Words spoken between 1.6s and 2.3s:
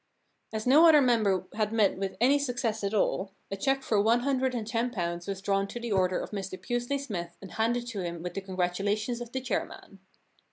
met with